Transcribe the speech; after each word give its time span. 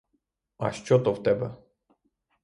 А 0.57 0.71
що 0.71 0.99
то 0.99 1.11
в 1.13 1.23
тебе? 1.23 1.57